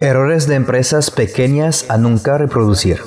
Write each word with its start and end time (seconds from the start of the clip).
Errores 0.00 0.46
de 0.46 0.54
empresas 0.54 1.10
pequeñas 1.10 1.86
a 1.90 1.98
nunca 1.98 2.38
reproducir. 2.38 3.00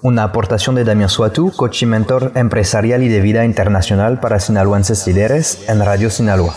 Una 0.00 0.22
aportación 0.22 0.76
de 0.76 0.84
Damián 0.84 1.10
Suatu, 1.10 1.52
coach 1.54 1.82
mentor 1.82 2.32
empresarial 2.36 3.02
y 3.02 3.08
de 3.08 3.20
vida 3.20 3.44
internacional 3.44 4.18
para 4.18 4.40
sinaloenses 4.40 5.06
líderes 5.06 5.68
en 5.68 5.84
Radio 5.84 6.08
Sinaloa. 6.08 6.54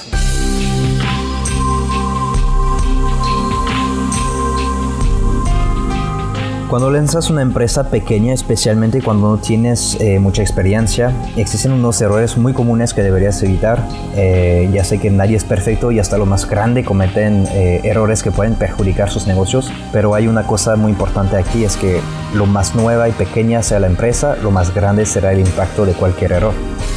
Cuando 6.71 6.89
lanzas 6.89 7.29
una 7.29 7.41
empresa 7.41 7.89
pequeña, 7.89 8.33
especialmente 8.33 9.01
cuando 9.01 9.31
no 9.31 9.37
tienes 9.39 9.97
eh, 9.99 10.19
mucha 10.19 10.41
experiencia, 10.41 11.11
existen 11.35 11.73
unos 11.73 11.99
errores 11.99 12.37
muy 12.37 12.53
comunes 12.53 12.93
que 12.93 13.03
deberías 13.03 13.43
evitar. 13.43 13.85
Eh, 14.15 14.69
ya 14.71 14.85
sé 14.85 14.97
que 14.97 15.09
nadie 15.09 15.35
es 15.35 15.43
perfecto 15.43 15.91
y 15.91 15.99
hasta 15.99 16.17
lo 16.17 16.25
más 16.25 16.49
grande 16.49 16.85
cometen 16.85 17.45
eh, 17.51 17.81
errores 17.83 18.23
que 18.23 18.31
pueden 18.31 18.55
perjudicar 18.55 19.09
sus 19.09 19.27
negocios, 19.27 19.69
pero 19.91 20.15
hay 20.15 20.27
una 20.29 20.47
cosa 20.47 20.77
muy 20.77 20.93
importante 20.93 21.35
aquí, 21.35 21.65
es 21.65 21.75
que 21.75 21.99
lo 22.33 22.45
más 22.45 22.73
nueva 22.73 23.09
y 23.09 23.11
pequeña 23.11 23.61
sea 23.63 23.81
la 23.81 23.87
empresa, 23.87 24.37
lo 24.41 24.51
más 24.51 24.73
grande 24.73 25.05
será 25.05 25.33
el 25.33 25.41
impacto 25.41 25.85
de 25.85 25.91
cualquier 25.91 26.31
error. 26.31 26.53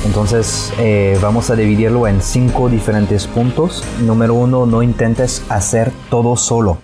Entonces 0.07 0.73
vamos 1.21 1.51
a 1.51 1.57
dividirlo 1.57 2.07
en 2.07 2.23
cinco 2.23 2.69
diferentes 2.69 3.27
puntos. 3.27 3.83
Número 4.03 4.35
uno, 4.35 4.67
no 4.67 4.85
intentes 4.85 5.43
hacer 5.49 5.91
todo 6.11 6.37
solo. 6.37 6.79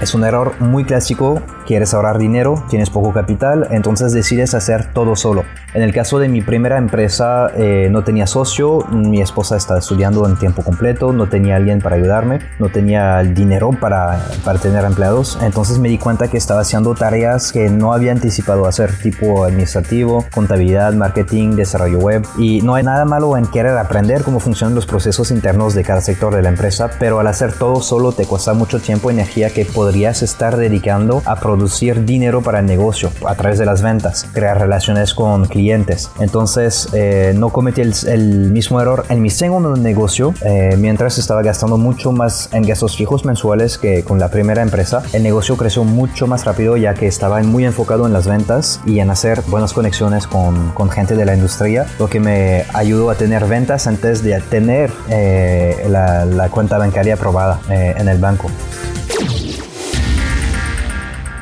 Es 0.00 0.14
un 0.14 0.24
error 0.24 0.54
muy 0.60 0.84
clásico 0.84 1.42
quieres 1.70 1.94
ahorrar 1.94 2.18
dinero, 2.18 2.64
tienes 2.68 2.90
poco 2.90 3.12
capital, 3.12 3.68
entonces 3.70 4.12
decides 4.12 4.54
hacer 4.54 4.92
todo 4.92 5.14
solo. 5.14 5.44
En 5.72 5.82
el 5.82 5.94
caso 5.94 6.18
de 6.18 6.28
mi 6.28 6.42
primera 6.42 6.78
empresa, 6.78 7.46
eh, 7.56 7.86
no 7.92 8.02
tenía 8.02 8.26
socio, 8.26 8.84
mi 8.90 9.20
esposa 9.20 9.56
estaba 9.56 9.78
estudiando 9.78 10.26
en 10.26 10.36
tiempo 10.36 10.64
completo, 10.64 11.12
no 11.12 11.28
tenía 11.28 11.54
alguien 11.54 11.80
para 11.80 11.94
ayudarme, 11.94 12.40
no 12.58 12.70
tenía 12.70 13.20
el 13.20 13.34
dinero 13.34 13.70
para, 13.70 14.20
para 14.44 14.58
tener 14.58 14.84
empleados, 14.84 15.38
entonces 15.42 15.78
me 15.78 15.88
di 15.88 15.96
cuenta 15.96 16.26
que 16.26 16.38
estaba 16.38 16.62
haciendo 16.62 16.92
tareas 16.96 17.52
que 17.52 17.70
no 17.70 17.92
había 17.92 18.10
anticipado 18.10 18.66
hacer, 18.66 18.90
tipo 18.98 19.44
administrativo, 19.44 20.24
contabilidad, 20.34 20.92
marketing, 20.94 21.54
desarrollo 21.54 22.00
web, 22.00 22.26
y 22.36 22.62
no 22.62 22.74
hay 22.74 22.82
nada 22.82 23.04
malo 23.04 23.36
en 23.36 23.46
querer 23.46 23.78
aprender 23.78 24.24
cómo 24.24 24.40
funcionan 24.40 24.74
los 24.74 24.86
procesos 24.86 25.30
internos 25.30 25.74
de 25.74 25.84
cada 25.84 26.00
sector 26.00 26.34
de 26.34 26.42
la 26.42 26.48
empresa, 26.48 26.90
pero 26.98 27.20
al 27.20 27.28
hacer 27.28 27.52
todo 27.52 27.80
solo 27.80 28.10
te 28.10 28.26
cuesta 28.26 28.54
mucho 28.54 28.80
tiempo 28.80 29.08
y 29.08 29.14
energía 29.14 29.50
que 29.50 29.64
podrías 29.64 30.22
estar 30.22 30.56
dedicando 30.56 31.22
a 31.26 31.36
producir 31.36 31.59
producir 31.60 32.06
dinero 32.06 32.40
para 32.40 32.60
el 32.60 32.64
negocio 32.64 33.10
a 33.26 33.34
través 33.34 33.58
de 33.58 33.66
las 33.66 33.82
ventas, 33.82 34.26
crear 34.32 34.58
relaciones 34.58 35.12
con 35.12 35.44
clientes. 35.44 36.10
Entonces, 36.18 36.88
eh, 36.94 37.34
no 37.36 37.50
cometí 37.50 37.82
el, 37.82 38.50
mismo 38.50 38.80
error 38.80 39.04
en 39.10 39.20
mi 39.20 39.28
segundo 39.28 39.76
negocio, 39.76 40.32
eh, 40.42 40.74
mientras 40.78 41.18
estaba 41.18 41.42
gastando 41.42 41.76
mucho 41.76 42.12
más 42.12 42.48
en 42.54 42.62
gastos 42.62 42.96
fijos 42.96 43.26
mensuales 43.26 43.76
que 43.76 44.02
con 44.04 44.18
la 44.18 44.30
primera 44.30 44.62
empresa. 44.62 45.02
El 45.12 45.22
negocio 45.22 45.58
creció 45.58 45.84
mucho 45.84 46.26
más 46.26 46.46
rápido 46.46 46.78
ya 46.78 46.94
que 46.94 47.06
estaba 47.06 47.42
muy 47.42 47.66
enfocado 47.66 48.06
en 48.06 48.14
las 48.14 48.26
ventas 48.26 48.80
y 48.86 49.00
en 49.00 49.10
hacer 49.10 49.42
buenas 49.48 49.74
conexiones 49.74 50.26
con, 50.26 50.70
con 50.70 50.88
gente 50.88 51.14
de 51.14 51.26
la 51.26 51.34
industria, 51.34 51.86
lo 51.98 52.08
que 52.08 52.20
me 52.20 52.64
ayudó 52.72 53.10
a 53.10 53.16
tener 53.16 53.44
ventas 53.44 53.86
antes 53.86 54.22
de 54.22 54.40
tener 54.40 54.90
eh, 55.10 55.86
la, 55.90 56.24
la, 56.24 56.48
cuenta 56.48 56.78
bancaria 56.78 57.14
aprobada 57.14 57.60
en 57.68 58.08
el 58.08 58.16
banco. 58.16 58.50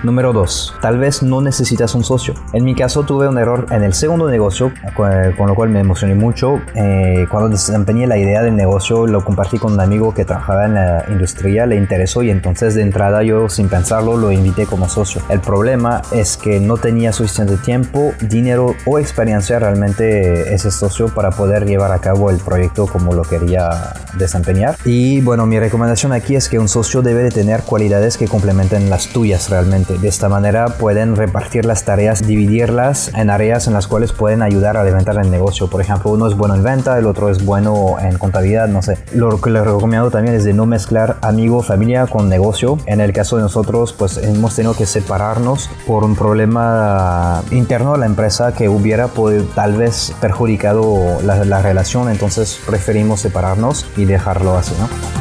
Número 0.02 0.32
2. 0.32 0.76
Tal 0.80 0.98
vez 0.98 1.22
no 1.22 1.40
necesitas 1.40 1.94
un 1.94 2.04
socio. 2.04 2.34
En 2.52 2.64
mi 2.64 2.74
caso 2.74 3.02
tuve 3.02 3.28
un 3.28 3.36
error 3.36 3.66
en 3.70 3.82
el 3.82 3.94
segundo 3.94 4.28
negocio, 4.28 4.72
con 4.94 5.46
lo 5.48 5.54
cual 5.54 5.70
me 5.70 5.80
emocioné 5.80 6.14
mucho. 6.14 6.60
Eh, 6.74 7.26
cuando 7.30 7.48
desempeñé 7.48 8.06
la 8.06 8.16
idea 8.16 8.42
del 8.42 8.54
negocio, 8.54 9.06
lo 9.06 9.24
compartí 9.24 9.58
con 9.58 9.72
un 9.72 9.80
amigo 9.80 10.14
que 10.14 10.24
trabajaba 10.24 10.66
en 10.66 10.74
la 10.74 11.04
industria, 11.08 11.66
le 11.66 11.76
interesó 11.76 12.22
y 12.22 12.30
entonces 12.30 12.74
de 12.74 12.82
entrada 12.82 13.22
yo 13.22 13.48
sin 13.48 13.68
pensarlo 13.68 14.16
lo 14.16 14.30
invité 14.30 14.66
como 14.66 14.88
socio. 14.88 15.20
El 15.28 15.40
problema 15.40 16.02
es 16.12 16.36
que 16.36 16.60
no 16.60 16.76
tenía 16.76 17.12
suficiente 17.12 17.56
tiempo, 17.56 18.12
dinero 18.20 18.74
o 18.86 18.98
experiencia 18.98 19.58
realmente 19.58 20.54
ese 20.54 20.70
socio 20.70 21.08
para 21.08 21.30
poder 21.30 21.66
llevar 21.66 21.92
a 21.92 21.98
cabo 21.98 22.30
el 22.30 22.38
proyecto 22.38 22.86
como 22.86 23.14
lo 23.14 23.22
quería 23.22 23.94
desempeñar. 24.16 24.76
Y 24.84 25.20
bueno, 25.22 25.46
mi 25.46 25.58
recomendación 25.58 26.12
aquí 26.12 26.36
es 26.36 26.48
que 26.48 26.58
un 26.58 26.68
socio 26.68 27.02
debe 27.02 27.24
de 27.24 27.30
tener 27.30 27.62
cualidades 27.62 28.16
que 28.16 28.28
complementen 28.28 28.90
las 28.90 29.08
tuyas 29.08 29.50
realmente 29.50 29.87
de 29.96 30.08
esta 30.08 30.28
manera 30.28 30.66
pueden 30.66 31.16
repartir 31.16 31.64
las 31.64 31.84
tareas, 31.84 32.26
dividirlas 32.26 33.12
en 33.14 33.30
áreas 33.30 33.66
en 33.66 33.72
las 33.72 33.86
cuales 33.86 34.12
pueden 34.12 34.42
ayudar 34.42 34.76
a 34.76 34.84
levantar 34.84 35.16
el 35.18 35.30
negocio. 35.30 35.68
Por 35.68 35.80
ejemplo, 35.80 36.10
uno 36.10 36.26
es 36.26 36.36
bueno 36.36 36.54
en 36.54 36.62
venta, 36.62 36.98
el 36.98 37.06
otro 37.06 37.30
es 37.30 37.44
bueno 37.44 37.96
en 38.00 38.18
contabilidad, 38.18 38.68
no 38.68 38.82
sé. 38.82 38.98
Lo 39.12 39.40
que 39.40 39.50
les 39.50 39.64
recomiendo 39.64 40.10
también 40.10 40.34
es 40.34 40.44
de 40.44 40.52
no 40.52 40.66
mezclar 40.66 41.16
amigo, 41.22 41.62
familia 41.62 42.06
con 42.06 42.28
negocio. 42.28 42.78
En 42.86 43.00
el 43.00 43.12
caso 43.12 43.36
de 43.36 43.42
nosotros, 43.42 43.92
pues 43.92 44.18
hemos 44.18 44.54
tenido 44.54 44.74
que 44.74 44.86
separarnos 44.86 45.70
por 45.86 46.04
un 46.04 46.16
problema 46.16 47.42
interno 47.50 47.92
de 47.92 47.98
la 47.98 48.06
empresa 48.06 48.52
que 48.52 48.68
hubiera 48.68 49.08
podido, 49.08 49.44
tal 49.54 49.76
vez 49.76 50.12
perjudicado 50.20 51.20
la, 51.22 51.44
la 51.44 51.62
relación, 51.62 52.10
entonces 52.10 52.60
preferimos 52.66 53.20
separarnos 53.20 53.86
y 53.96 54.04
dejarlo 54.04 54.56
así, 54.56 54.74
¿no? 54.78 55.17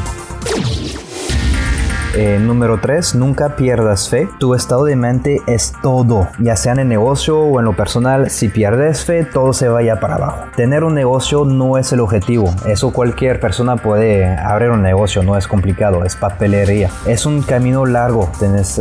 Eh, 2.20 2.40
número 2.40 2.80
3, 2.80 3.14
nunca 3.14 3.56
pierdas 3.56 4.10
fe. 4.10 4.28
Tu 4.40 4.56
estado 4.56 4.86
de 4.86 4.96
mente 4.96 5.40
es 5.46 5.74
todo, 5.84 6.28
ya 6.40 6.56
sea 6.56 6.72
en 6.72 6.80
el 6.80 6.88
negocio 6.88 7.40
o 7.40 7.60
en 7.60 7.66
lo 7.66 7.76
personal. 7.76 8.32
Si 8.32 8.50
pierdes 8.50 9.06
fe, 9.06 9.24
todo 9.24 9.54
se 9.54 9.68
vaya 9.68 10.00
para 10.00 10.16
abajo. 10.16 10.46
Tener 10.56 10.84
un 10.84 10.96
negocio 10.96 11.46
no 11.46 11.78
es 11.78 11.94
el 11.94 12.00
objetivo. 12.00 12.52
Eso 12.66 12.92
cualquier 12.92 13.40
persona 13.40 13.76
puede 13.76 14.26
abrir 14.36 14.72
un 14.72 14.82
negocio, 14.82 15.22
no 15.22 15.38
es 15.38 15.48
complicado, 15.48 16.06
es 16.06 16.16
papelería. 16.16 16.90
Es 17.06 17.28
un 17.28 17.44
camino 17.44 17.86
largo 17.86 18.32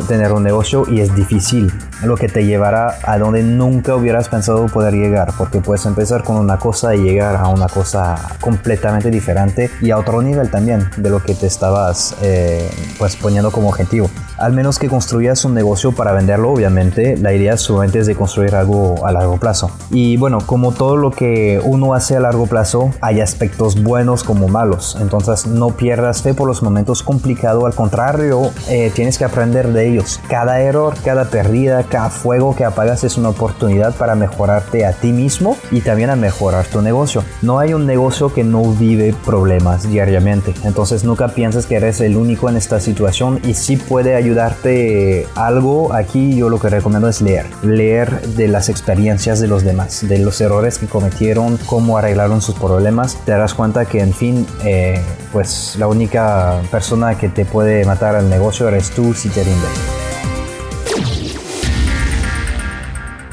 tener 0.09 0.33
un 0.33 0.43
negocio 0.43 0.85
y 0.89 1.01
es 1.01 1.15
difícil, 1.15 1.71
lo 2.03 2.17
que 2.17 2.29
te 2.29 2.47
llevará 2.47 2.95
a 3.03 3.19
donde 3.19 3.43
nunca 3.43 3.97
hubieras 3.97 4.31
pensado 4.31 4.65
poder 4.69 4.95
llegar, 4.95 5.35
porque 5.37 5.61
puedes 5.61 5.85
empezar 5.85 6.25
con 6.25 6.37
una 6.37 6.57
cosa 6.57 6.95
y 6.95 7.03
llegar 7.03 7.37
a 7.37 7.49
una 7.49 7.69
cosa 7.69 8.17
completamente 8.41 9.11
diferente 9.11 9.71
y 9.83 9.91
a 9.91 9.99
otro 9.99 10.23
nivel 10.23 10.51
también 10.51 10.89
de 10.97 11.11
lo 11.11 11.23
que 11.23 11.35
te 11.35 11.47
estabas 11.47 12.17
eh, 12.23 12.71
pues 12.99 13.15
poniendo 13.27 13.51
como 13.51 13.71
objetivo. 13.71 14.09
Al 14.39 14.53
menos 14.53 14.79
que 14.79 14.89
construyas 14.89 15.45
un 15.45 15.53
negocio 15.53 15.91
para 15.91 16.13
venderlo, 16.13 16.53
obviamente, 16.53 17.17
la 17.17 17.33
idea 17.33 17.57
solamente 17.57 17.99
es 17.99 18.07
de 18.07 18.15
construir 18.15 18.55
algo 18.55 19.05
a 19.05 19.11
largo 19.11 19.37
plazo. 19.39 19.69
Y 19.91 20.17
bueno, 20.17 20.39
como 20.47 20.71
todo 20.71 20.97
lo 20.97 21.11
que 21.11 21.61
uno 21.65 21.93
hace 21.93 22.15
a 22.15 22.21
largo 22.21 22.47
plazo, 22.47 22.93
hay 23.01 23.21
aspectos 23.21 23.83
buenos 23.83 24.23
como 24.23 24.47
malos. 24.47 24.97
Entonces 25.01 25.49
no 25.49 25.71
pierdas 25.71 26.23
fe 26.23 26.35
por 26.35 26.47
los 26.47 26.63
momentos 26.63 27.03
complicados, 27.03 27.65
al 27.65 27.75
contrario, 27.75 28.53
eh, 28.69 28.93
tienes 28.95 29.19
que 29.19 29.25
aprender 29.25 29.73
de 29.73 29.89
ellos. 29.89 30.21
Cada 30.29 30.61
error, 30.61 30.95
cada 31.05 31.25
pérdida, 31.25 31.83
cada 31.83 32.11
fuego 32.11 32.55
que 32.55 32.65
apagas 32.65 33.03
es 33.03 33.17
una 33.17 33.31
oportunidad 33.31 33.97
para 33.97 34.15
mejorarte 34.15 34.87
a 34.87 34.93
ti 34.93 35.13
mismo 35.13 35.57
y 35.73 35.81
también 35.81 36.11
a 36.11 36.17
mejorar 36.17 36.65
tu 36.67 36.81
negocio. 36.81 37.25
No 37.43 37.59
hay 37.59 37.75
un 37.75 37.87
negocio 37.87 38.33
que 38.33 38.45
no 38.45 38.63
vive 38.71 39.17
problemas 39.25 39.91
diariamente. 39.91 40.55
Entonces 40.63 41.03
nunca 41.03 41.27
pienses 41.27 41.67
que 41.67 41.75
eres 41.75 42.01
el 42.01 42.17
único 42.17 42.49
en 42.49 42.57
esta 42.57 42.79
situación 42.79 43.16
y 43.19 43.55
si 43.55 43.79
puede 43.79 44.15
ayudarte 44.15 45.27
algo, 45.37 45.95
aquí 45.95 46.37
yo 46.37 46.51
lo 46.51 46.61
que 46.61 46.69
recomiendo 46.69 47.09
es 47.09 47.23
leer. 47.23 47.47
Leer 47.63 48.21
de 48.21 48.47
las 48.47 48.69
experiencias 48.69 49.41
de 49.41 49.47
los 49.49 49.63
demás, 49.63 50.07
de 50.07 50.19
los 50.19 50.39
errores 50.43 50.77
que 50.79 50.87
cometieron, 50.87 51.57
cómo 51.65 51.97
arreglaron 51.97 52.43
sus 52.43 52.57
problemas. 52.57 53.17
Te 53.25 53.33
darás 53.33 53.55
cuenta 53.55 53.87
que, 53.87 54.01
en 54.01 54.13
fin, 54.13 54.47
eh, 54.65 55.01
pues 55.33 55.77
la 55.79 55.87
única 55.87 56.61
persona 56.71 57.17
que 57.17 57.31
te 57.31 57.47
puede 57.47 57.87
matar 57.87 58.17
al 58.17 58.29
negocio 58.29 58.69
eres 58.69 58.91
tú 58.91 59.15
si 59.15 59.31
te 59.31 59.43
rindes. 59.43 59.71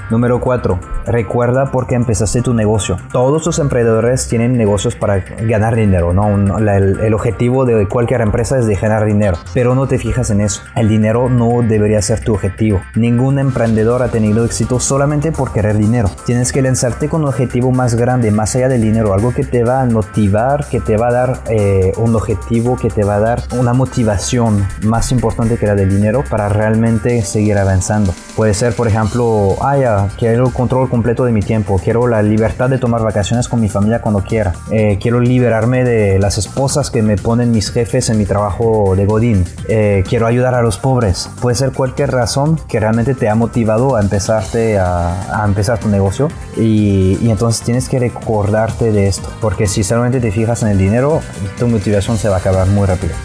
Número 0.09 0.39
4 0.39 0.79
recuerda 1.05 1.71
por 1.71 1.87
qué 1.87 1.95
empezaste 1.95 2.41
tu 2.41 2.53
negocio. 2.53 2.97
Todos 3.11 3.45
los 3.45 3.59
emprendedores 3.59 4.27
tienen 4.27 4.57
negocios 4.57 4.95
para 4.95 5.19
ganar 5.19 5.75
dinero, 5.75 6.13
¿no? 6.13 6.57
el, 6.57 7.13
objetivo 7.13 7.65
de 7.65 7.87
cualquier 7.87 8.21
empresa 8.21 8.57
es 8.57 8.65
de 8.65 8.75
ganar 8.75 9.05
dinero, 9.05 9.37
pero 9.53 9.75
no 9.75 9.87
te 9.87 9.97
fijas 9.97 10.29
en 10.31 10.41
eso. 10.41 10.61
El 10.75 10.89
dinero 10.89 11.29
no 11.29 11.61
debería 11.61 12.01
ser 12.01 12.21
tu 12.21 12.33
objetivo. 12.33 12.81
Ningún 12.95 13.39
emprendedor 13.39 14.01
ha 14.01 14.09
tenido 14.09 14.45
éxito 14.45 14.79
solamente 14.79 15.31
por 15.31 15.51
querer 15.51 15.77
dinero. 15.77 16.09
Tienes 16.25 16.51
que 16.51 16.61
lanzarte 16.61 17.09
con 17.09 17.21
un 17.21 17.29
objetivo 17.29 17.71
más 17.71 17.95
grande, 17.95 18.31
más 18.31 18.55
allá 18.55 18.69
del 18.69 18.81
dinero, 18.81 19.13
algo 19.13 19.33
que 19.33 19.43
te 19.43 19.63
va 19.63 19.81
a 19.81 19.85
motivar, 19.85 20.67
que 20.67 20.79
te 20.79 20.97
va 20.97 21.07
a 21.09 21.11
dar 21.11 21.43
eh, 21.49 21.91
un 21.97 22.15
objetivo, 22.15 22.77
que 22.77 22.89
te 22.89 23.03
va 23.03 23.15
a 23.15 23.19
dar 23.19 23.43
una 23.57 23.73
motivación 23.73 24.65
más 24.83 25.11
importante 25.11 25.57
que 25.57 25.67
la 25.67 25.75
del 25.75 25.89
dinero 25.89 26.23
para 26.29 26.49
realmente 26.49 27.21
seguir 27.21 27.57
avanzando. 27.57 28.13
Puede 28.35 28.53
ser, 28.53 28.75
por 28.75 28.87
ejemplo, 28.87 29.55
ah, 29.61 29.77
ya, 29.77 30.07
quiero 30.17 30.49
control 30.51 30.89
completo 30.93 31.25
de 31.25 31.31
mi 31.31 31.41
tiempo, 31.41 31.81
quiero 31.83 32.07
la 32.07 32.21
libertad 32.21 32.69
de 32.69 32.77
tomar 32.77 33.01
vacaciones 33.01 33.47
con 33.47 33.59
mi 33.59 33.67
familia 33.67 33.99
cuando 33.99 34.21
quiera, 34.21 34.53
eh, 34.69 34.99
quiero 35.01 35.19
liberarme 35.19 35.83
de 35.83 36.19
las 36.19 36.37
esposas 36.37 36.91
que 36.91 37.01
me 37.01 37.17
ponen 37.17 37.49
mis 37.49 37.71
jefes 37.71 38.11
en 38.11 38.19
mi 38.19 38.25
trabajo 38.25 38.93
de 38.95 39.07
Godín, 39.07 39.43
eh, 39.69 40.03
quiero 40.07 40.27
ayudar 40.27 40.53
a 40.53 40.61
los 40.61 40.77
pobres. 40.77 41.31
Puede 41.41 41.55
ser 41.55 41.71
cualquier 41.71 42.11
razón 42.11 42.59
que 42.67 42.79
realmente 42.79 43.15
te 43.15 43.27
ha 43.27 43.33
motivado 43.33 43.95
a 43.95 44.01
empezarte 44.01 44.77
a, 44.77 45.43
empezar 45.43 45.79
tu 45.79 45.87
negocio 45.87 46.27
y, 46.55 47.17
y, 47.19 47.31
entonces 47.31 47.63
tienes 47.63 47.89
que 47.89 47.97
recordarte 47.97 48.91
de 48.91 49.07
esto, 49.07 49.29
porque 49.41 49.65
si 49.65 49.83
solamente 49.83 50.19
te 50.19 50.29
fijas 50.29 50.61
en 50.61 50.69
el 50.69 50.77
dinero, 50.77 51.21
tu 51.57 51.67
motivación 51.67 52.19
se 52.19 52.29
va 52.29 52.35
a 52.35 52.39
acabar 52.39 52.67
muy 52.67 52.85
rápido. 52.85 53.15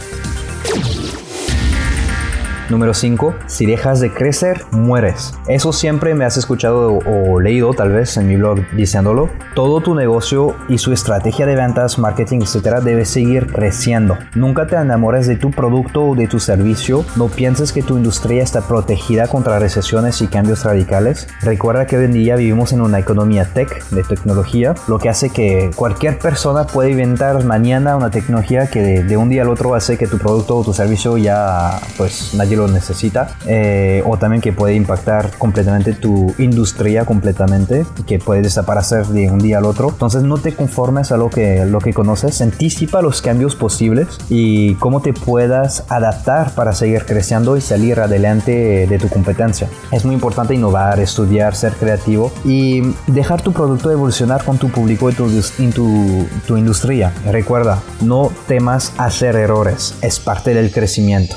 Número 2.71 2.93
5. 2.93 3.35
Si 3.47 3.67
dejas 3.67 4.01
de 4.01 4.13
crecer, 4.13 4.63
mueres. 4.71 5.35
Eso 5.49 5.73
siempre 5.73 6.15
me 6.15 6.25
has 6.25 6.37
escuchado 6.37 6.99
o 6.99 7.41
leído 7.41 7.73
tal 7.73 7.93
vez 7.93 8.17
en 8.17 8.29
mi 8.29 8.37
blog 8.37 8.61
diciéndolo. 8.77 9.31
Todo 9.55 9.81
tu 9.81 9.95
negocio 9.95 10.55
y 10.69 10.79
su 10.79 10.93
estrategia 10.93 11.47
de 11.47 11.57
ventas, 11.57 11.99
marketing, 11.99 12.41
etcétera, 12.43 12.81
debe 12.81 13.05
seguir 13.05 13.47
creciendo. 13.47 14.19
Nunca 14.35 14.67
te 14.67 14.77
enamores 14.77 15.27
de 15.27 15.37
tu 15.37 15.51
producto 15.51 16.05
o 16.05 16.15
de 16.15 16.27
tu 16.27 16.41
servicio. 16.41 17.05
No 17.17 17.29
pienses 17.29 17.73
que 17.73 17.83
tu 17.83 17.97
industria 17.97 18.43
está 18.43 18.61
protegida 18.61 19.29
contra 19.29 19.59
recesiones 19.59 20.21
y 20.21 20.27
cambios 20.27 20.65
radicales. 20.65 21.27
Recuerda 21.41 21.87
que 21.87 21.97
hoy 21.97 22.05
en 22.05 22.13
día 22.13 22.37
vivimos 22.37 22.73
en 22.73 22.83
una 22.83 22.99
economía 22.99 23.47
tech, 23.47 23.89
de 23.91 24.03
tecnología, 24.03 24.75
lo 24.87 24.99
que 24.99 25.09
hace 25.09 25.31
que 25.31 25.71
cualquier 25.75 26.19
persona 26.19 26.67
puede 26.67 26.91
inventar 26.91 27.43
mañana 27.45 27.97
una 27.97 28.11
tecnología 28.11 28.69
que 28.69 29.03
de, 29.03 29.17
un 29.17 29.29
día 29.29 29.43
al 29.43 29.49
otro 29.49 29.75
hace 29.75 29.97
que 29.97 30.07
tu 30.07 30.19
producto 30.19 30.57
o 30.57 30.65
tu 30.65 30.73
servicio 30.73 31.17
ya 31.17 31.81
pues 31.97 32.35
nadie 32.35 32.58
lo 32.59 32.69
necesita. 32.69 33.37
Eh, 33.47 34.03
o 34.07 34.19
también 34.19 34.43
que 34.43 34.53
puede 34.53 34.75
impactar 34.75 35.31
completamente 35.39 35.95
tu 35.95 36.35
industria 36.39 37.05
completamente, 37.05 37.87
que 38.07 38.19
puede 38.19 38.43
desaparecer 38.43 39.07
de 39.07 39.31
un 39.31 39.39
día 39.39 39.59
al 39.59 39.65
otro. 39.65 39.89
Entonces 39.89 40.23
no 40.23 40.37
te 40.37 40.55
conformes 40.55 41.11
a 41.13 41.17
lo 41.17 41.31
que, 41.31 41.65
lo 41.65 41.79
que 41.79 41.95
conoces, 41.95 42.41
anticipa 42.43 43.01
los 43.03 43.23
cambios 43.23 43.57
posibles 43.57 44.19
y 44.29 44.75
cómo 44.75 45.01
te 45.01 45.13
puedas 45.13 45.85
adaptar 45.89 46.55
para 46.55 46.73
seguir 46.73 47.05
creciendo 47.05 47.57
y 47.57 47.61
salir 47.61 48.01
adelante 48.01 48.87
de 48.87 48.99
tu 48.99 49.09
competencia. 49.09 49.69
Es 49.91 50.05
muy 50.05 50.15
importante 50.15 50.55
innovar, 50.55 51.01
estudiar, 51.01 51.55
ser 51.55 51.73
creativo 51.73 52.33
y 52.45 52.83
dejar 53.07 53.41
tu 53.43 53.53
producto 53.53 53.91
evolucionar 53.91 54.45
con 54.45 54.59
tu 54.59 54.69
público 54.69 55.11
y 55.11 55.15
tu, 55.15 55.29
en 55.59 55.73
tu, 55.73 56.27
tu 56.47 56.57
industria. 56.57 57.13
Recuerda, 57.27 57.79
no 58.01 58.31
temas 58.47 58.93
hacer 58.99 59.37
errores, 59.37 59.95
es 60.03 60.19
parte 60.19 60.55
del 60.55 60.71
crecimiento. 60.73 61.37